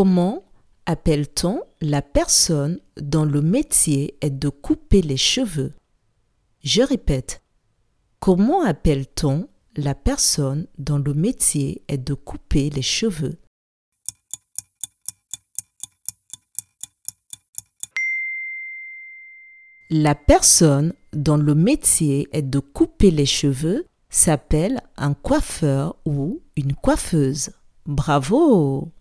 [0.00, 0.44] Comment
[0.86, 5.74] appelle-t-on la personne dont le métier est de couper les cheveux?
[6.62, 7.42] Je répète.
[8.20, 13.40] Comment appelle-t-on la personne dont le métier est de couper les cheveux?
[19.90, 26.76] La personne dont le métier est de couper les cheveux s'appelle un coiffeur ou une
[26.76, 27.50] coiffeuse.
[27.84, 28.92] Bravo